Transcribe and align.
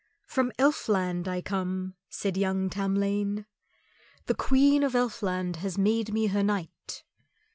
"From 0.25 0.51
Elfland 0.57 1.27
I 1.27 1.41
come," 1.41 1.93
said 2.09 2.35
young 2.35 2.71
Tamlane. 2.71 3.45
"The 4.25 4.33
Queen 4.33 4.81
of 4.81 4.93
Elfland 4.95 5.57
has 5.57 5.77
made 5.77 6.11
me 6.11 6.25
her 6.25 6.41
knight." 6.41 7.03